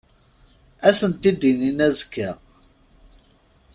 [0.87, 2.29] Ad sent-d-inin azekka.